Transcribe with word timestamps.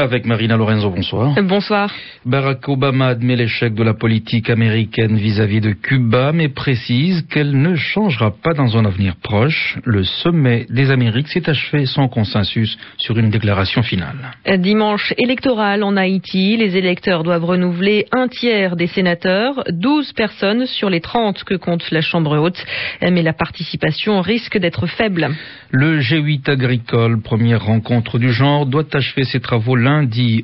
Avec 0.00 0.24
Marina 0.24 0.56
Lorenzo, 0.56 0.88
bonsoir. 0.88 1.34
Bonsoir. 1.42 1.92
Barack 2.24 2.66
Obama 2.70 3.08
admet 3.08 3.36
l'échec 3.36 3.74
de 3.74 3.82
la 3.82 3.92
politique 3.92 4.48
américaine 4.48 5.18
vis-à-vis 5.18 5.60
de 5.60 5.72
Cuba, 5.72 6.32
mais 6.32 6.48
précise 6.48 7.26
qu'elle 7.28 7.60
ne 7.60 7.74
changera 7.74 8.30
pas 8.30 8.54
dans 8.54 8.78
un 8.78 8.86
avenir 8.86 9.16
proche. 9.22 9.76
Le 9.84 10.02
sommet 10.04 10.64
des 10.70 10.90
Amériques 10.90 11.28
s'est 11.28 11.50
achevé 11.50 11.84
sans 11.84 12.08
consensus 12.08 12.78
sur 12.96 13.18
une 13.18 13.28
déclaration 13.28 13.82
finale. 13.82 14.16
Dimanche 14.56 15.12
électoral 15.18 15.82
en 15.82 15.98
Haïti, 15.98 16.56
les 16.56 16.78
électeurs 16.78 17.22
doivent 17.22 17.44
renouveler 17.44 18.06
un 18.10 18.28
tiers 18.28 18.76
des 18.76 18.86
sénateurs, 18.86 19.64
12 19.68 20.14
personnes 20.14 20.64
sur 20.64 20.88
les 20.88 21.02
30 21.02 21.44
que 21.44 21.56
compte 21.56 21.90
la 21.90 22.00
Chambre 22.00 22.38
haute, 22.38 22.64
mais 23.02 23.22
la 23.22 23.34
participation 23.34 24.22
risque 24.22 24.56
d'être 24.56 24.86
faible. 24.86 25.28
Le 25.72 26.00
G8 26.00 26.50
agricole, 26.50 27.20
première 27.20 27.66
rencontre 27.66 28.18
du 28.18 28.32
genre, 28.32 28.64
doit 28.64 28.86
achever 28.94 29.24
ses 29.24 29.40
travaux 29.40 29.76
lundi 29.76 29.89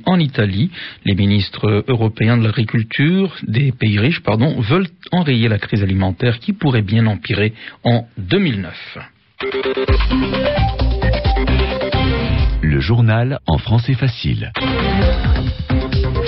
en 0.07 0.19
Italie. 0.19 0.71
Les 1.05 1.15
ministres 1.15 1.85
européens 1.89 2.37
de 2.37 2.45
l'agriculture 2.45 3.37
des 3.47 3.73
pays 3.73 3.99
riches 3.99 4.23
veulent 4.61 4.89
enrayer 5.13 5.49
la 5.49 5.59
crise 5.59 5.83
alimentaire 5.83 6.39
qui 6.39 6.53
pourrait 6.53 6.83
bien 6.83 7.07
empirer 7.07 7.53
en 7.85 8.07
2009. 8.19 8.99
Le 12.77 12.83
journal 12.83 13.39
en 13.47 13.57
français 13.57 13.95
facile. 13.95 14.53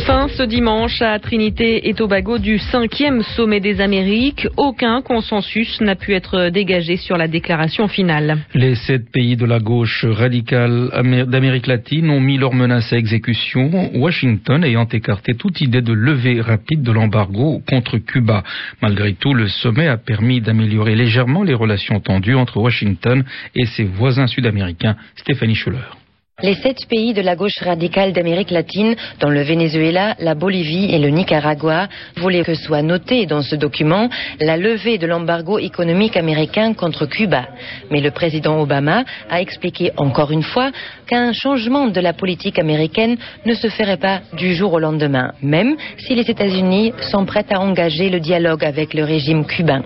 Fin 0.06 0.28
ce 0.28 0.42
dimanche 0.42 1.02
à 1.02 1.18
Trinité 1.18 1.90
et 1.90 1.92
Tobago 1.92 2.38
du 2.38 2.56
cinquième 2.56 3.22
sommet 3.22 3.60
des 3.60 3.82
Amériques. 3.82 4.48
Aucun 4.56 5.02
consensus 5.02 5.78
n'a 5.82 5.94
pu 5.94 6.14
être 6.14 6.48
dégagé 6.48 6.96
sur 6.96 7.18
la 7.18 7.28
déclaration 7.28 7.86
finale. 7.86 8.38
Les 8.54 8.76
sept 8.76 9.10
pays 9.10 9.36
de 9.36 9.44
la 9.44 9.58
gauche 9.58 10.06
radicale 10.06 10.88
d'Amérique 11.28 11.66
latine 11.66 12.08
ont 12.08 12.20
mis 12.20 12.38
leurs 12.38 12.54
menaces 12.54 12.94
à 12.94 12.96
exécution, 12.96 13.90
Washington 13.94 14.64
ayant 14.64 14.88
écarté 14.88 15.34
toute 15.34 15.60
idée 15.60 15.82
de 15.82 15.92
levée 15.92 16.40
rapide 16.40 16.80
de 16.80 16.92
l'embargo 16.92 17.60
contre 17.68 17.98
Cuba. 17.98 18.42
Malgré 18.80 19.12
tout, 19.12 19.34
le 19.34 19.48
sommet 19.48 19.88
a 19.88 19.98
permis 19.98 20.40
d'améliorer 20.40 20.94
légèrement 20.94 21.42
les 21.42 21.52
relations 21.52 22.00
tendues 22.00 22.36
entre 22.36 22.56
Washington 22.56 23.22
et 23.54 23.66
ses 23.66 23.84
voisins 23.84 24.26
sud-américains. 24.26 24.96
Stéphanie 25.14 25.54
Schuller. 25.54 26.07
Les 26.40 26.54
sept 26.54 26.86
pays 26.88 27.14
de 27.14 27.20
la 27.20 27.34
gauche 27.34 27.58
radicale 27.58 28.12
d'Amérique 28.12 28.52
latine, 28.52 28.94
dont 29.18 29.28
le 29.28 29.42
Venezuela, 29.42 30.14
la 30.20 30.36
Bolivie 30.36 30.94
et 30.94 31.00
le 31.00 31.08
Nicaragua, 31.08 31.88
voulaient 32.16 32.44
que 32.44 32.54
soit 32.54 32.80
noté 32.80 33.26
dans 33.26 33.42
ce 33.42 33.56
document 33.56 34.08
la 34.38 34.56
levée 34.56 34.98
de 34.98 35.06
l'embargo 35.08 35.58
économique 35.58 36.16
américain 36.16 36.74
contre 36.74 37.06
Cuba. 37.06 37.48
Mais 37.90 38.00
le 38.00 38.12
président 38.12 38.60
Obama 38.60 39.02
a 39.28 39.40
expliqué 39.40 39.90
encore 39.96 40.30
une 40.30 40.44
fois 40.44 40.70
qu'un 41.08 41.32
changement 41.32 41.88
de 41.88 42.00
la 42.00 42.12
politique 42.12 42.60
américaine 42.60 43.16
ne 43.44 43.54
se 43.54 43.68
ferait 43.68 43.96
pas 43.96 44.20
du 44.34 44.54
jour 44.54 44.72
au 44.74 44.78
lendemain, 44.78 45.32
même 45.42 45.74
si 45.96 46.14
les 46.14 46.30
États-Unis 46.30 46.92
sont 47.10 47.26
prêts 47.26 47.46
à 47.50 47.58
engager 47.58 48.10
le 48.10 48.20
dialogue 48.20 48.64
avec 48.64 48.94
le 48.94 49.02
régime 49.02 49.44
cubain. 49.44 49.82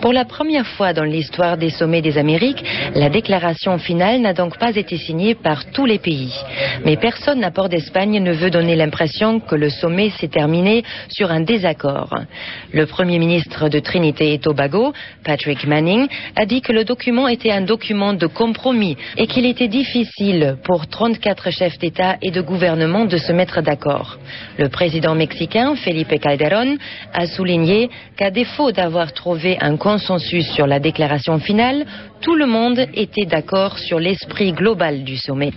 Pour 0.00 0.12
la 0.12 0.24
première 0.24 0.66
fois 0.66 0.92
dans 0.92 1.04
l'histoire 1.04 1.56
des 1.56 1.70
sommets 1.70 2.02
des 2.02 2.18
Amériques, 2.18 2.64
la 2.94 3.08
déclaration 3.08 3.78
finale 3.78 4.20
n'a 4.20 4.34
donc 4.34 4.58
pas 4.58 4.74
été 4.76 4.96
signée 4.96 5.34
par 5.34 5.70
tous 5.72 5.86
les 5.86 5.98
pays. 5.98 6.34
Mais 6.84 6.96
personne 6.96 7.42
à 7.44 7.50
Port 7.50 7.68
d'Espagne 7.68 8.22
ne 8.22 8.32
veut 8.32 8.50
donner 8.50 8.76
l'impression 8.76 9.40
que 9.40 9.54
le 9.54 9.70
sommet 9.70 10.10
s'est 10.10 10.28
terminé 10.28 10.84
sur 11.08 11.30
un 11.30 11.40
désaccord. 11.40 12.14
Le 12.72 12.86
Premier 12.86 13.18
ministre 13.18 13.68
de 13.68 13.78
Trinité 13.78 14.34
et 14.34 14.38
Tobago, 14.38 14.92
Patrick 15.24 15.66
Manning, 15.66 16.06
a 16.36 16.46
dit 16.46 16.60
que 16.60 16.72
le 16.72 16.84
document 16.84 17.28
était 17.28 17.50
un 17.50 17.62
document 17.62 18.12
de 18.12 18.26
compromis 18.26 18.96
et 19.16 19.26
qu'il 19.26 19.46
était 19.46 19.68
difficile 19.68 20.56
pour 20.64 20.86
34 20.86 21.50
chefs 21.50 21.78
d'État 21.78 22.16
et 22.22 22.30
de 22.30 22.40
gouvernement 22.40 23.04
de 23.04 23.16
se 23.16 23.32
mettre 23.32 23.62
d'accord. 23.62 24.18
Le 24.58 24.68
président 24.68 25.14
mexicain, 25.14 25.74
Felipe 25.76 26.18
Calderón, 26.20 26.76
a 27.12 27.26
souligné 27.26 27.90
qu'à 28.16 28.30
défaut 28.30 28.72
d'avoir 28.72 29.12
trouvé 29.12 29.53
un 29.60 29.76
consensus 29.76 30.46
sur 30.52 30.66
la 30.66 30.80
déclaration 30.80 31.38
finale, 31.38 31.86
tout 32.20 32.34
le 32.34 32.46
monde 32.46 32.86
était 32.94 33.26
d'accord 33.26 33.78
sur 33.78 34.00
l'esprit 34.00 34.52
global 34.52 35.04
du 35.04 35.16
sommet. 35.16 35.52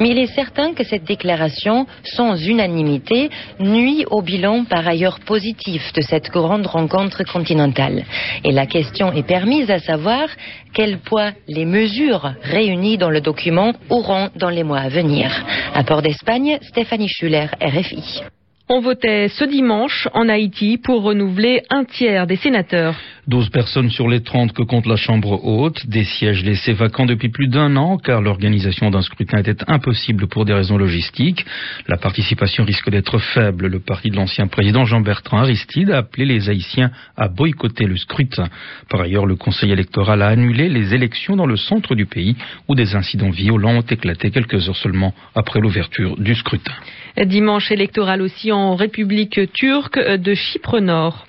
Mais 0.00 0.10
il 0.10 0.18
est 0.18 0.34
certain 0.34 0.72
que 0.72 0.84
cette 0.84 1.04
déclaration, 1.04 1.86
sans 2.04 2.36
unanimité, 2.36 3.30
nuit 3.58 4.04
au 4.10 4.22
bilan 4.22 4.64
par 4.64 4.86
ailleurs 4.86 5.20
positif 5.20 5.92
de 5.92 6.02
cette 6.02 6.30
grande 6.30 6.66
rencontre 6.66 7.24
continentale. 7.24 8.04
Et 8.44 8.52
la 8.52 8.66
question 8.66 9.12
est 9.12 9.26
permise 9.26 9.70
à 9.70 9.80
savoir 9.80 10.28
quel 10.72 10.98
poids 10.98 11.32
les 11.48 11.64
mesures 11.64 12.34
réunies 12.42 12.98
dans 12.98 13.10
le 13.10 13.20
document 13.20 13.72
auront 13.90 14.30
dans 14.36 14.50
les 14.50 14.62
mois 14.62 14.80
à 14.80 14.88
venir. 14.88 15.30
À 15.74 15.82
Port 15.84 16.02
d'Espagne, 16.02 16.58
Stéphanie 16.62 17.08
Schuller, 17.08 17.46
RFI. 17.60 18.22
On 18.68 18.80
votait 18.80 19.28
ce 19.28 19.44
dimanche 19.44 20.08
en 20.14 20.26
Haïti 20.28 20.78
pour 20.78 21.02
renouveler 21.02 21.62
un 21.68 21.84
tiers 21.84 22.26
des 22.26 22.36
sénateurs. 22.36 22.96
12 23.26 23.48
personnes 23.50 23.90
sur 23.90 24.08
les 24.08 24.22
30 24.22 24.52
que 24.52 24.62
compte 24.62 24.86
la 24.86 24.96
Chambre 24.96 25.44
haute, 25.44 25.86
des 25.86 26.04
sièges 26.04 26.44
laissés 26.44 26.74
vacants 26.74 27.06
depuis 27.06 27.30
plus 27.30 27.48
d'un 27.48 27.74
an 27.76 27.96
car 27.96 28.20
l'organisation 28.20 28.90
d'un 28.90 29.00
scrutin 29.00 29.38
était 29.38 29.64
impossible 29.66 30.26
pour 30.26 30.44
des 30.44 30.52
raisons 30.52 30.76
logistiques. 30.76 31.44
La 31.88 31.96
participation 31.96 32.64
risque 32.64 32.90
d'être 32.90 33.18
faible. 33.18 33.68
Le 33.68 33.80
parti 33.80 34.10
de 34.10 34.16
l'ancien 34.16 34.46
président 34.46 34.84
Jean-Bertrand 34.84 35.38
Aristide 35.38 35.90
a 35.90 35.98
appelé 35.98 36.26
les 36.26 36.50
Haïtiens 36.50 36.90
à 37.16 37.28
boycotter 37.28 37.86
le 37.86 37.96
scrutin. 37.96 38.48
Par 38.90 39.00
ailleurs, 39.00 39.24
le 39.24 39.36
Conseil 39.36 39.72
électoral 39.72 40.20
a 40.20 40.28
annulé 40.28 40.68
les 40.68 40.92
élections 40.94 41.36
dans 41.36 41.46
le 41.46 41.56
centre 41.56 41.94
du 41.94 42.04
pays 42.04 42.36
où 42.68 42.74
des 42.74 42.94
incidents 42.94 43.30
violents 43.30 43.78
ont 43.78 43.80
éclaté 43.80 44.30
quelques 44.30 44.68
heures 44.68 44.76
seulement 44.76 45.14
après 45.34 45.60
l'ouverture 45.60 46.16
du 46.18 46.34
scrutin. 46.34 46.74
Dimanche 47.16 47.70
électoral 47.70 48.20
aussi 48.22 48.50
en 48.50 48.74
République 48.74 49.40
turque 49.52 49.98
de 49.98 50.34
Chypre 50.34 50.80
Nord. 50.80 51.26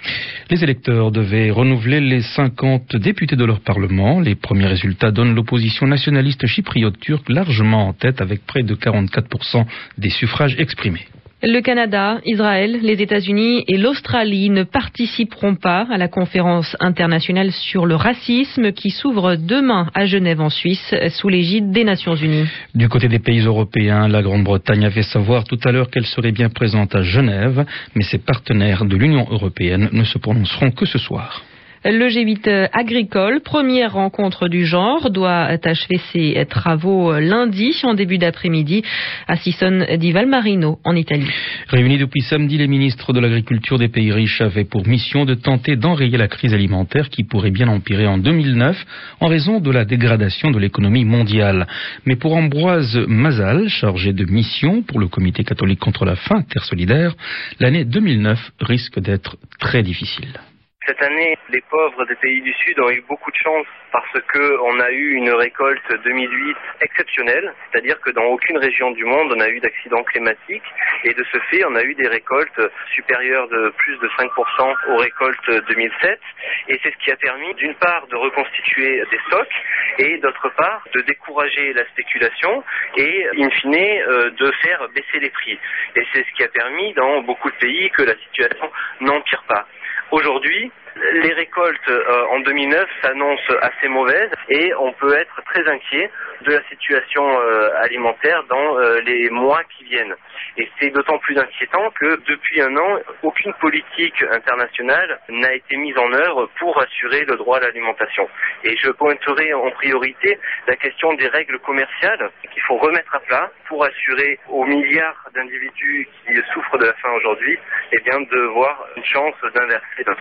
Les 0.50 0.64
électeurs 0.64 1.12
devaient 1.12 1.52
renouveler 1.52 1.85
les 1.86 2.22
50 2.22 2.96
députés 2.96 3.36
de 3.36 3.46
leur 3.46 3.62
Parlement. 3.62 4.20
Les 4.20 4.36
premiers 4.36 4.68
résultats 4.68 5.12
donnent 5.12 5.36
l'opposition 5.36 5.88
nationaliste 5.88 6.46
chypriote 6.48 7.00
turque 7.00 7.30
largement 7.30 7.88
en 7.88 7.94
tête 7.94 8.22
avec 8.22 8.46
près 8.46 8.64
de 8.64 8.76
44% 8.76 9.66
des 9.98 10.10
suffrages 10.10 10.56
exprimés. 10.60 11.06
Le 11.44 11.60
Canada, 11.62 12.22
Israël, 12.26 12.80
les 12.82 13.02
États-Unis 13.04 13.66
et 13.68 13.78
l'Australie 13.78 14.50
ne 14.50 14.64
participeront 14.64 15.56
pas 15.56 15.86
à 15.92 15.98
la 15.98 16.08
conférence 16.08 16.76
internationale 16.80 17.52
sur 17.52 17.86
le 17.86 17.96
racisme 17.96 18.72
qui 18.72 18.90
s'ouvre 18.90 19.36
demain 19.36 19.92
à 19.94 20.06
Genève 20.06 20.42
en 20.42 20.50
Suisse 20.50 20.96
sous 21.10 21.30
l'égide 21.30 21.72
des 21.72 21.84
Nations 21.84 22.16
Unies. 22.16 22.48
Du 22.74 22.90
côté 22.90 23.10
des 23.10 23.20
pays 23.20 23.42
européens, 23.42 24.08
la 24.08 24.24
Grande-Bretagne 24.24 24.86
a 24.86 24.90
fait 24.90 25.04
savoir 25.04 25.44
tout 25.44 25.60
à 25.66 25.72
l'heure 25.72 25.92
qu'elle 25.92 26.08
serait 26.08 26.32
bien 26.32 26.50
présente 26.50 26.96
à 26.96 27.04
Genève, 27.04 27.66
mais 27.94 28.04
ses 28.04 28.18
partenaires 28.18 28.86
de 28.86 28.96
l'Union 28.96 29.28
européenne 29.30 29.90
ne 29.92 30.04
se 30.04 30.18
prononceront 30.18 30.72
que 30.72 30.88
ce 30.88 30.98
soir. 30.98 31.44
Le 31.88 32.10
G8 32.10 32.70
agricole, 32.74 33.42
première 33.42 33.94
rencontre 33.94 34.48
du 34.48 34.66
genre, 34.66 35.12
doit 35.12 35.56
achever 35.64 36.00
ses 36.12 36.44
travaux 36.50 37.20
lundi 37.20 37.80
en 37.84 37.94
début 37.94 38.18
d'après-midi 38.18 38.82
à 39.28 39.36
Sisson 39.38 39.86
di 39.96 40.12
Valmarino 40.12 40.80
en 40.84 40.96
Italie. 40.96 41.30
Réunis 41.68 42.00
depuis 42.00 42.22
samedi, 42.22 42.58
les 42.58 42.66
ministres 42.66 43.14
de 43.14 43.20
l'agriculture 43.20 43.78
des 43.78 43.88
pays 43.88 44.12
riches 44.12 44.42
avaient 44.42 44.64
pour 44.66 44.88
mission 44.88 45.26
de 45.26 45.36
tenter 45.36 45.76
d'enrayer 45.76 46.18
la 46.18 46.28
crise 46.28 46.56
alimentaire 46.56 47.10
qui 47.10 47.24
pourrait 47.24 47.52
bien 47.52 47.68
empirer 47.68 48.08
en 48.08 48.18
2009 48.18 48.84
en 49.20 49.28
raison 49.28 49.60
de 49.60 49.70
la 49.70 49.86
dégradation 49.86 50.50
de 50.50 50.58
l'économie 50.58 51.06
mondiale. 51.06 51.68
Mais 52.08 52.16
pour 52.16 52.36
Ambroise 52.36 52.98
Mazal, 53.08 53.70
chargé 53.70 54.12
de 54.12 54.26
mission 54.26 54.82
pour 54.82 54.98
le 54.98 55.08
comité 55.08 55.44
catholique 55.44 55.82
contre 55.82 56.04
la 56.04 56.16
faim, 56.16 56.42
Terre 56.50 56.66
solidaire, 56.66 57.14
l'année 57.60 57.86
2009 57.86 58.40
risque 58.60 59.00
d'être 59.00 59.38
très 59.60 59.84
difficile. 59.84 60.40
Cette 60.88 61.02
année, 61.02 61.36
les 61.50 61.62
pauvres 61.62 62.06
des 62.06 62.16
pays 62.16 62.42
du 62.42 62.54
Sud 62.54 62.80
ont 62.80 62.92
eu 62.92 63.02
beaucoup 63.02 63.32
de 63.32 63.38
chance 63.38 63.66
parce 63.92 64.22
qu'on 64.32 64.80
a 64.80 64.92
eu 64.92 65.14
une 65.14 65.32
récolte 65.32 65.82
2008 66.04 66.58
exceptionnelle, 66.82 67.54
c'est-à-dire 67.72 68.00
que 68.02 68.12
dans 68.12 68.26
aucune 68.26 68.58
région 68.60 68.92
du 68.92 69.04
monde 69.04 69.34
on 69.36 69.40
a 69.40 69.50
eu 69.50 69.60
d'accidents 69.60 70.04
climatiques 70.04 70.64
et 71.04 71.14
de 71.14 71.26
ce 71.32 71.40
fait 71.50 71.66
on 71.66 71.76
a 71.76 71.82
eu 71.82 71.96
des 71.96 72.08
récoltes 72.08 72.62
supérieures 72.94 73.48
de 73.48 73.74
plus 73.78 73.98
de 73.98 74.08
5% 74.10 74.76
aux 74.90 74.98
récoltes 74.98 75.66
2007 75.70 76.20
et 76.68 76.80
c'est 76.84 76.92
ce 76.92 76.98
qui 77.04 77.12
a 77.12 77.16
permis 77.16 77.54
d'une 77.56 77.76
part 77.76 78.06
de 78.08 78.16
reconstituer 78.18 79.02
des 79.10 79.20
stocks 79.28 79.56
et 79.98 80.18
d'autre 80.20 80.50
part 80.56 80.84
de 80.94 81.02
décourager 81.02 81.74
la 81.74 81.86
spéculation 81.86 82.64
et 82.98 83.28
in 83.38 83.50
fine 83.50 83.74
euh, 83.76 84.30
de 84.32 84.52
faire 84.62 84.88
baisser 84.94 85.20
les 85.20 85.30
prix. 85.30 85.58
Et 85.96 86.06
c'est 86.14 86.26
ce 86.26 86.32
qui 86.36 86.44
a 86.44 86.48
permis 86.50 86.94
dans 86.94 87.22
beaucoup 87.22 87.50
de 87.50 87.56
pays 87.56 87.90
que 87.92 88.04
la 88.04 88.16
situation 88.18 88.72
n'empire 89.02 89.44
pas. 89.48 89.66
Aujourd'hui, 90.12 90.72
Les 90.96 91.34
récoltes 91.34 91.90
euh, 91.90 92.26
en 92.32 92.40
2009 92.40 92.88
s'annoncent 93.02 93.54
assez 93.62 93.90
mauvaises 93.90 94.32
et 94.48 94.74
on 94.76 94.94
peut 94.94 95.14
être 95.14 95.42
très 95.44 95.68
inquiet 95.70 96.10
de 96.42 96.54
la 96.54 96.64
situation 96.70 97.24
euh, 97.42 97.70
alimentaire 97.82 98.44
dans 98.50 98.78
euh, 98.78 99.02
les 99.02 99.30
mois 99.30 99.62
qui 99.78 99.84
viennent. 99.84 100.16
Et 100.58 100.70
c'est 100.80 100.92
d'autant 100.92 101.18
plus 101.18 101.38
inquiétant 101.38 101.92
que 102.00 102.22
depuis 102.28 102.62
un 102.62 102.78
an, 102.78 103.00
aucune 103.24 103.54
politique 103.56 104.24
internationale 104.32 105.20
n'a 105.28 105.54
été 105.54 105.76
mise 105.76 105.98
en 105.98 106.14
œuvre 106.14 106.50
pour 106.60 106.82
assurer 106.82 107.26
le 107.26 107.36
droit 107.36 107.58
à 107.58 107.62
l'alimentation. 107.62 108.30
Et 108.64 108.78
je 108.78 108.90
pointerai 108.92 109.54
en 109.54 109.72
priorité 109.72 110.40
la 110.68 110.78
question 110.78 111.14
des 111.16 111.28
règles 111.28 111.60
commerciales 111.60 112.32
qu'il 112.54 112.62
faut 112.64 112.78
remettre 112.78 113.14
à 113.16 113.20
plat 113.20 113.52
pour 113.68 113.84
assurer 113.84 114.40
aux 114.48 114.66
milliards 114.66 115.30
d'individus 115.34 116.08
qui 116.26 116.34
souffrent 116.54 116.78
de 116.78 116.86
la 116.86 116.94
faim 116.94 117.12
aujourd'hui, 117.18 117.60
eh 117.92 118.00
bien, 118.00 118.22
de 118.22 118.42
voir 118.54 118.86
une 118.96 119.06
chance 119.06 119.36
d'inverser 119.54 120.04
la. 120.06 120.16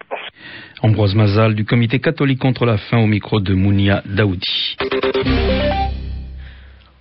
Ambroise 0.83 1.15
Mazal 1.15 1.55
du 1.55 1.65
comité 1.65 1.99
catholique 1.99 2.39
contre 2.39 2.67
la 2.67 2.77
faim 2.77 2.99
au 2.99 3.07
micro 3.07 3.41
de 3.41 3.55
Mounia 3.55 4.03
Daoudi. 4.07 4.77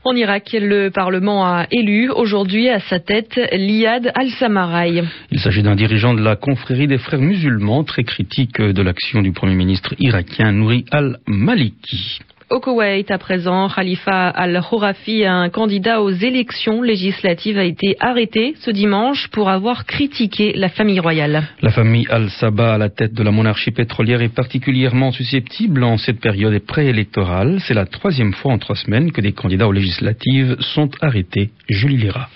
En 0.06 0.16
Irak, 0.16 0.50
le 0.60 0.90
Parlement 0.90 1.46
a 1.46 1.66
élu 1.72 2.10
aujourd'hui 2.10 2.70
à 2.70 2.82
sa 2.82 3.00
tête 3.00 3.40
Liad 3.54 4.12
al-Samarai. 4.14 5.04
Il 5.32 5.40
s'agit 5.40 5.64
d'un 5.64 5.76
dirigeant 5.76 6.14
de 6.14 6.22
la 6.22 6.36
confrérie 6.36 6.88
des 6.88 6.98
frères 6.98 7.22
musulmans, 7.22 7.86
très 7.86 8.04
critique 8.04 8.60
de 8.60 8.82
l'action 8.82 9.22
du 9.22 9.32
Premier 9.32 9.56
ministre 9.56 9.96
irakien 10.00 10.52
Nouri 10.52 10.84
al-Maliki. 10.92 12.20
Au 12.54 12.60
Koweït, 12.60 13.10
à 13.10 13.18
présent, 13.18 13.68
Khalifa 13.68 14.30
al-Hourafi, 14.30 15.26
un 15.26 15.50
candidat 15.50 16.04
aux 16.04 16.12
élections 16.12 16.84
législatives, 16.84 17.58
a 17.58 17.64
été 17.64 17.96
arrêté 18.00 18.54
ce 18.60 18.70
dimanche 18.70 19.28
pour 19.30 19.50
avoir 19.50 19.88
critiqué 19.88 20.54
la 20.54 20.70
famille 20.70 21.00
royale. 21.00 21.48
La 21.64 21.72
famille 21.72 22.06
al-Sabah 22.12 22.76
à 22.76 22.78
la 22.78 22.90
tête 22.90 23.16
de 23.16 23.24
la 23.24 23.32
monarchie 23.32 23.72
pétrolière 23.72 24.22
est 24.22 24.36
particulièrement 24.36 25.12
susceptible 25.12 25.84
en 25.84 25.98
cette 25.98 26.20
période 26.20 26.60
préélectorale. 26.60 27.58
C'est 27.66 27.74
la 27.74 27.88
troisième 27.88 28.34
fois 28.34 28.54
en 28.54 28.60
trois 28.60 28.76
semaines 28.76 29.12
que 29.12 29.22
des 29.22 29.32
candidats 29.32 29.68
aux 29.68 29.72
législatives 29.72 30.56
sont 30.60 30.92
arrêtés. 31.02 31.50
Julie 31.70 31.98
Lira. 31.98 32.30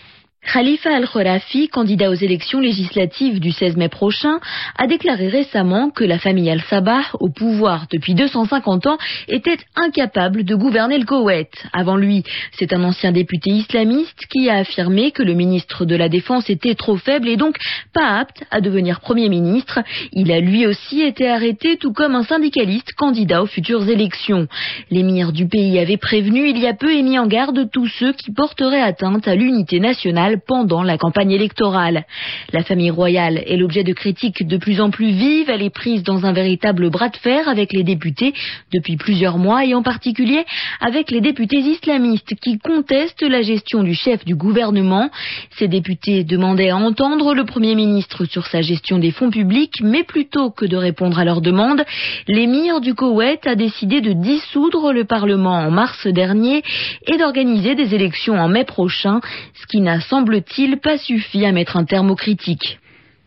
Khalifa 0.58 0.96
al-Khurafi, 0.96 1.68
candidat 1.68 2.10
aux 2.10 2.14
élections 2.14 2.62
législatives 2.62 3.40
du 3.40 3.52
16 3.52 3.76
mai 3.76 3.90
prochain, 3.90 4.40
a 4.78 4.88
déclaré 4.88 5.28
récemment 5.28 5.90
que 5.90 6.06
la 6.06 6.20
famille 6.20 6.50
al-Sabah, 6.50 7.04
au 7.20 7.30
pouvoir 7.30 7.86
depuis 7.92 8.16
250 8.16 8.88
ans, 8.88 8.98
était 9.28 9.58
incapable 9.76 10.46
de 10.46 10.56
gouverner 10.56 10.98
le 10.98 11.06
Koweït. 11.06 11.52
Avant 11.74 11.98
lui, 11.98 12.24
c'est 12.54 12.72
un 12.72 12.84
ancien 12.84 13.12
député 13.12 13.52
islamiste 13.52 14.26
qui 14.32 14.50
a 14.50 14.60
affirmé 14.60 15.12
que 15.12 15.22
le 15.22 15.34
ministre 15.34 15.84
de 15.84 15.96
la 15.96 16.08
Défense 16.08 16.50
était 16.50 16.76
trop 16.76 16.96
faible 16.96 17.28
et 17.28 17.36
donc 17.36 17.58
pas 17.94 18.18
apte 18.18 18.46
à 18.50 18.62
devenir 18.62 19.02
Premier 19.02 19.28
ministre. 19.28 19.80
Il 20.14 20.32
a 20.32 20.40
lui 20.40 20.66
aussi 20.66 21.02
été 21.02 21.30
arrêté, 21.30 21.76
tout 21.76 21.92
comme 21.92 22.16
un 22.16 22.24
syndicaliste 22.24 22.94
candidat 22.94 23.44
aux 23.44 23.48
futures 23.48 23.90
élections. 23.90 24.48
L'émir 24.92 25.34
du 25.34 25.46
pays 25.48 25.78
avait 25.78 25.98
prévenu 25.98 26.48
il 26.48 26.58
y 26.58 26.68
a 26.68 26.74
peu 26.74 26.94
et 26.94 27.04
mis 27.04 27.20
en 27.20 27.28
garde 27.28 27.70
tous 27.70 27.88
ceux 27.88 28.14
qui 28.14 28.32
porteraient 28.32 28.82
atteinte 28.82 29.28
à 29.28 29.36
l'unité 29.36 29.82
nationale 29.82 30.37
pendant 30.46 30.84
la 30.84 30.98
campagne 30.98 31.32
électorale. 31.32 32.06
La 32.54 32.64
famille 32.64 32.92
royale 32.92 33.44
est 33.46 33.58
l'objet 33.58 33.84
de 33.84 33.94
critiques 33.94 34.48
de 34.48 34.58
plus 34.58 34.82
en 34.82 34.90
plus 34.90 35.12
vives. 35.12 35.50
Elle 35.50 35.64
est 35.64 35.70
prise 35.70 36.04
dans 36.04 36.26
un 36.26 36.34
véritable 36.34 36.90
bras 36.90 37.10
de 37.10 37.18
fer 37.18 37.48
avec 37.48 37.74
les 37.74 37.84
députés 37.84 38.34
depuis 38.74 38.98
plusieurs 38.98 39.38
mois 39.38 39.66
et 39.66 39.74
en 39.74 39.84
particulier 39.84 40.46
avec 40.82 41.12
les 41.12 41.22
députés 41.22 41.60
islamistes 41.60 42.36
qui 42.42 42.58
contestent 42.60 43.22
la 43.22 43.42
gestion 43.42 43.84
du 43.84 43.94
chef 43.94 44.26
du 44.26 44.36
gouvernement. 44.36 45.10
Ces 45.58 45.68
députés 45.68 46.24
demandaient 46.24 46.70
à 46.70 46.78
entendre 46.78 47.34
le 47.34 47.46
Premier 47.46 47.76
ministre 47.76 48.26
sur 48.26 48.48
sa 48.48 48.62
gestion 48.62 48.98
des 49.00 49.12
fonds 49.12 49.30
publics, 49.30 49.82
mais 49.82 50.04
plutôt 50.04 50.52
que 50.52 50.66
de 50.66 50.76
répondre 50.76 51.20
à 51.20 51.26
leurs 51.26 51.42
demandes, 51.42 51.84
l'émir 52.28 52.82
du 52.82 52.94
Koweït 52.94 53.46
a 53.48 53.56
décidé 53.56 54.02
de 54.02 54.14
dissoudre 54.14 54.92
le 54.92 55.06
Parlement 55.06 55.60
en 55.60 55.72
mars 55.72 56.08
dernier 56.08 56.64
et 57.08 57.18
d'organiser 57.18 57.76
des 57.76 57.94
élections 57.94 58.40
en 58.40 58.48
mai 58.48 58.64
prochain, 58.64 59.20
ce 59.54 59.68
qui 59.68 59.82
n'a 59.82 60.00
semble 60.02 60.17
semble-t-il, 60.18 60.78
pas 60.78 60.98
suffi 60.98 61.46
à 61.46 61.52
mettre 61.52 61.78
un 61.78 61.86
terme 61.86 62.10
aux 62.10 62.16
critiques. 62.16 62.80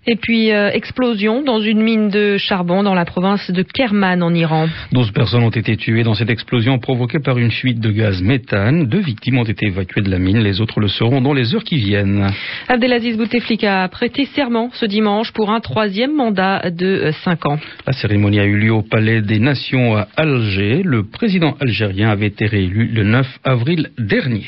Et 0.06 0.16
puis, 0.16 0.50
euh, 0.50 0.70
explosion 0.70 1.42
dans 1.44 1.60
une 1.60 1.82
mine 1.82 2.08
de 2.08 2.37
charbon 2.38 2.82
dans 2.82 2.94
la 2.94 3.04
province 3.04 3.48
de 3.50 3.62
Kerman 3.62 4.22
en 4.22 4.34
Iran. 4.34 4.66
12 4.92 5.12
personnes 5.12 5.44
ont 5.44 5.50
été 5.50 5.76
tuées 5.76 6.02
dans 6.02 6.14
cette 6.14 6.31
explosion 6.31 6.78
provoquée 6.78 7.20
par 7.20 7.38
une 7.38 7.50
fuite 7.52 7.78
de 7.81 7.92
gaz 7.92 8.20
méthane. 8.22 8.87
Deux 8.87 9.00
victimes 9.00 9.38
ont 9.38 9.44
été 9.44 9.66
évacuées 9.66 10.00
de 10.00 10.10
la 10.10 10.19
mine, 10.19 10.38
les 10.38 10.60
autres 10.60 10.81
le 10.81 10.88
seront 10.88 11.20
dans 11.20 11.34
les 11.34 11.54
heures 11.54 11.62
qui 11.62 11.76
viennent. 11.76 12.28
Abdelaziz 12.66 13.16
Bouteflika 13.19 13.84
a 13.84 13.88
prêté 13.88 14.25
serment 14.34 14.70
ce 14.72 14.86
dimanche 14.86 15.32
pour 15.32 15.50
un 15.50 15.60
troisième 15.60 16.16
mandat 16.16 16.70
de 16.70 17.12
5 17.22 17.46
ans. 17.46 17.58
La 17.86 17.93
cérémonie 17.93 18.40
a 18.40 18.46
eu 18.46 18.56
lieu 18.56 18.72
au 18.72 18.82
Palais 18.82 19.20
des 19.20 19.38
Nations 19.38 19.96
à 19.96 20.08
Alger. 20.16 20.82
Le 20.82 21.04
président 21.04 21.56
algérien 21.60 22.08
avait 22.08 22.28
été 22.28 22.46
réélu 22.46 22.86
le 22.86 23.04
9 23.04 23.26
avril 23.44 23.90
dernier. 23.98 24.46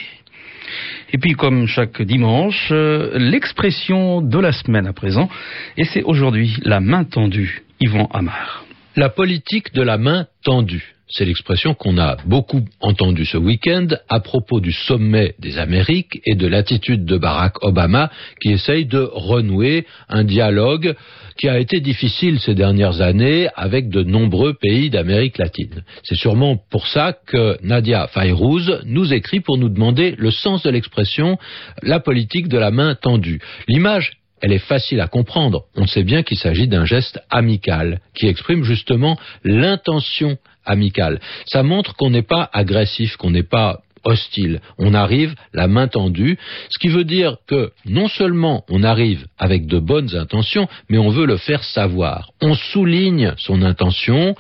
Et 1.12 1.18
puis, 1.18 1.32
comme 1.32 1.66
chaque 1.66 2.00
dimanche, 2.00 2.68
euh, 2.70 3.10
l'expression 3.18 4.22
de 4.22 4.38
la 4.38 4.52
semaine 4.52 4.86
à 4.86 4.92
présent. 4.92 5.28
Et 5.76 5.84
c'est 5.84 6.02
aujourd'hui 6.02 6.56
la 6.62 6.80
main 6.80 7.04
tendue. 7.04 7.62
Yvan 7.80 8.08
Amar. 8.12 8.64
La 8.96 9.08
politique 9.08 9.72
de 9.74 9.82
la 9.82 9.98
main 9.98 10.26
tendue. 10.44 10.94
C'est 11.14 11.26
l'expression 11.26 11.74
qu'on 11.74 11.98
a 11.98 12.16
beaucoup 12.24 12.64
entendue 12.80 13.26
ce 13.26 13.36
week-end 13.36 13.86
à 14.08 14.20
propos 14.20 14.60
du 14.60 14.72
sommet 14.72 15.34
des 15.38 15.58
Amériques 15.58 16.20
et 16.24 16.34
de 16.34 16.46
l'attitude 16.46 17.04
de 17.04 17.18
Barack 17.18 17.62
Obama 17.62 18.10
qui 18.40 18.50
essaye 18.50 18.86
de 18.86 19.10
renouer 19.12 19.86
un 20.08 20.24
dialogue 20.24 20.94
qui 21.38 21.50
a 21.50 21.58
été 21.58 21.80
difficile 21.80 22.40
ces 22.40 22.54
dernières 22.54 23.02
années 23.02 23.48
avec 23.56 23.90
de 23.90 24.02
nombreux 24.02 24.54
pays 24.54 24.88
d'Amérique 24.88 25.36
latine. 25.36 25.82
C'est 26.02 26.16
sûrement 26.16 26.56
pour 26.70 26.86
ça 26.86 27.14
que 27.26 27.58
Nadia 27.62 28.06
Fayrouz 28.06 28.80
nous 28.86 29.12
écrit 29.12 29.40
pour 29.40 29.58
nous 29.58 29.68
demander 29.68 30.14
le 30.16 30.30
sens 30.30 30.62
de 30.62 30.70
l'expression 30.70 31.36
la 31.82 32.00
politique 32.00 32.48
de 32.48 32.58
la 32.58 32.70
main 32.70 32.94
tendue. 32.94 33.40
L'image 33.68 34.12
elle 34.42 34.52
est 34.52 34.58
facile 34.58 35.00
à 35.00 35.06
comprendre. 35.06 35.64
On 35.76 35.86
sait 35.86 36.02
bien 36.02 36.22
qu'il 36.22 36.36
s'agit 36.36 36.68
d'un 36.68 36.84
geste 36.84 37.20
amical 37.30 38.00
qui 38.14 38.26
exprime 38.26 38.64
justement 38.64 39.16
l'intention 39.44 40.36
amicale. 40.66 41.20
Ça 41.46 41.62
montre 41.62 41.94
qu'on 41.96 42.10
n'est 42.10 42.22
pas 42.22 42.50
agressif, 42.52 43.16
qu'on 43.16 43.30
n'est 43.30 43.42
pas 43.42 43.80
hostile. 44.04 44.60
On 44.78 44.94
arrive 44.94 45.34
la 45.52 45.68
main 45.68 45.88
tendue, 45.88 46.38
ce 46.70 46.78
qui 46.80 46.88
veut 46.88 47.04
dire 47.04 47.36
que 47.46 47.70
non 47.86 48.08
seulement 48.08 48.64
on 48.68 48.82
arrive 48.82 49.26
avec 49.38 49.66
de 49.66 49.78
bonnes 49.78 50.16
intentions, 50.16 50.68
mais 50.88 50.98
on 50.98 51.10
veut 51.10 51.26
le 51.26 51.36
faire 51.36 51.62
savoir. 51.62 52.30
On 52.40 52.54
souligne 52.54 53.34
son 53.38 53.62
intention, 53.62 54.34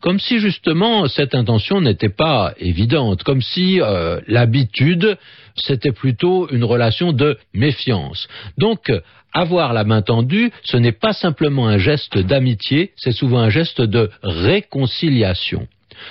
comme 0.00 0.20
si 0.20 0.38
justement 0.38 1.08
cette 1.08 1.34
intention 1.34 1.80
n'était 1.80 2.08
pas 2.08 2.54
évidente, 2.58 3.22
comme 3.22 3.42
si 3.42 3.80
euh, 3.80 4.20
l'habitude 4.26 5.16
c'était 5.56 5.92
plutôt 5.92 6.48
une 6.50 6.64
relation 6.64 7.12
de 7.12 7.36
méfiance. 7.52 8.28
Donc 8.58 8.92
avoir 9.32 9.72
la 9.72 9.84
main 9.84 10.02
tendue, 10.02 10.50
ce 10.64 10.76
n'est 10.76 10.92
pas 10.92 11.12
simplement 11.12 11.68
un 11.68 11.78
geste 11.78 12.16
d'amitié, 12.18 12.92
c'est 12.96 13.12
souvent 13.12 13.40
un 13.40 13.50
geste 13.50 13.80
de 13.80 14.10
réconciliation. 14.22 15.66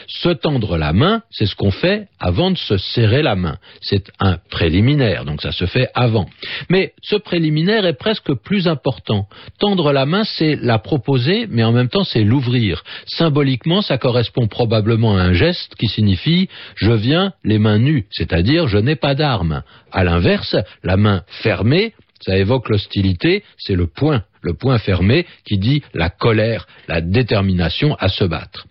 Se 0.07 0.29
tendre 0.29 0.77
la 0.77 0.93
main, 0.93 1.21
c'est 1.31 1.45
ce 1.45 1.55
qu'on 1.55 1.71
fait 1.71 2.07
avant 2.19 2.51
de 2.51 2.57
se 2.57 2.77
serrer 2.77 3.21
la 3.21 3.35
main. 3.35 3.57
C'est 3.81 4.11
un 4.19 4.37
préliminaire, 4.49 5.25
donc 5.25 5.41
ça 5.41 5.51
se 5.51 5.65
fait 5.65 5.89
avant. 5.93 6.27
Mais 6.69 6.93
ce 7.01 7.15
préliminaire 7.15 7.85
est 7.85 7.97
presque 7.97 8.33
plus 8.33 8.67
important. 8.67 9.27
Tendre 9.59 9.91
la 9.91 10.05
main, 10.05 10.23
c'est 10.23 10.55
la 10.55 10.79
proposer, 10.79 11.47
mais 11.49 11.63
en 11.63 11.71
même 11.71 11.89
temps, 11.89 12.03
c'est 12.03 12.23
l'ouvrir. 12.23 12.83
Symboliquement, 13.05 13.81
ça 13.81 13.97
correspond 13.97 14.47
probablement 14.47 15.17
à 15.17 15.21
un 15.21 15.33
geste 15.33 15.75
qui 15.75 15.87
signifie 15.87 16.49
je 16.75 16.91
viens 16.91 17.33
les 17.43 17.59
mains 17.59 17.79
nues, 17.79 18.05
c'est-à-dire 18.11 18.67
je 18.67 18.77
n'ai 18.77 18.95
pas 18.95 19.15
d'armes. 19.15 19.63
À 19.91 20.03
l'inverse, 20.03 20.55
la 20.83 20.97
main 20.97 21.23
fermée, 21.41 21.93
ça 22.21 22.37
évoque 22.37 22.69
l'hostilité, 22.69 23.43
c'est 23.57 23.75
le 23.75 23.87
point, 23.87 24.23
le 24.41 24.53
point 24.53 24.79
fermé 24.79 25.25
qui 25.45 25.57
dit 25.57 25.83
la 25.93 26.09
colère, 26.09 26.67
la 26.87 27.01
détermination 27.01 27.95
à 27.99 28.09
se 28.09 28.23
battre. 28.23 28.65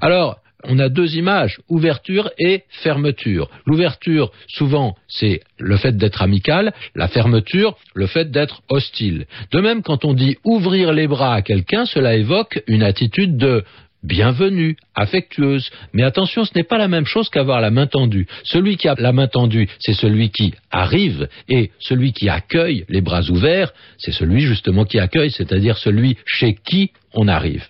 Alors, 0.00 0.39
on 0.64 0.78
a 0.78 0.88
deux 0.88 1.16
images, 1.16 1.58
ouverture 1.68 2.30
et 2.38 2.64
fermeture. 2.82 3.50
L'ouverture, 3.66 4.30
souvent, 4.48 4.96
c'est 5.08 5.40
le 5.58 5.76
fait 5.76 5.96
d'être 5.96 6.22
amical, 6.22 6.72
la 6.94 7.08
fermeture, 7.08 7.76
le 7.94 8.06
fait 8.06 8.30
d'être 8.30 8.62
hostile. 8.68 9.26
De 9.52 9.60
même, 9.60 9.82
quand 9.82 10.04
on 10.04 10.14
dit 10.14 10.36
ouvrir 10.44 10.92
les 10.92 11.06
bras 11.06 11.34
à 11.34 11.42
quelqu'un, 11.42 11.84
cela 11.84 12.16
évoque 12.16 12.62
une 12.66 12.82
attitude 12.82 13.36
de 13.36 13.64
bienvenue, 14.02 14.76
affectueuse. 14.94 15.70
Mais 15.92 16.02
attention, 16.02 16.44
ce 16.44 16.52
n'est 16.54 16.64
pas 16.64 16.78
la 16.78 16.88
même 16.88 17.04
chose 17.04 17.28
qu'avoir 17.28 17.60
la 17.60 17.70
main 17.70 17.86
tendue. 17.86 18.26
Celui 18.44 18.76
qui 18.76 18.88
a 18.88 18.94
la 18.98 19.12
main 19.12 19.28
tendue, 19.28 19.68
c'est 19.78 19.92
celui 19.92 20.30
qui 20.30 20.54
arrive, 20.70 21.28
et 21.48 21.70
celui 21.78 22.12
qui 22.12 22.28
accueille 22.28 22.84
les 22.88 23.00
bras 23.00 23.28
ouverts, 23.30 23.72
c'est 23.98 24.12
celui 24.12 24.40
justement 24.40 24.84
qui 24.84 24.98
accueille, 24.98 25.30
c'est-à-dire 25.30 25.76
celui 25.78 26.16
chez 26.26 26.54
qui 26.54 26.92
on 27.14 27.28
arrive. 27.28 27.66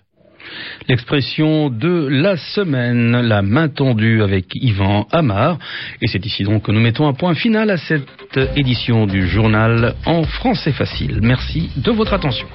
L'expression 0.88 1.70
de 1.70 2.08
la 2.08 2.36
semaine, 2.36 3.20
la 3.20 3.42
main 3.42 3.68
tendue 3.68 4.22
avec 4.22 4.46
Yvan 4.54 5.06
Amar. 5.12 5.58
Et 6.00 6.08
c'est 6.08 6.24
ici 6.24 6.44
donc 6.44 6.64
que 6.64 6.72
nous 6.72 6.80
mettons 6.80 7.06
un 7.06 7.14
point 7.14 7.34
final 7.34 7.70
à 7.70 7.76
cette 7.76 8.38
édition 8.56 9.06
du 9.06 9.26
journal 9.26 9.94
en 10.06 10.24
français 10.24 10.72
facile. 10.72 11.20
Merci 11.22 11.70
de 11.76 11.90
votre 11.90 12.14
attention. 12.14 12.46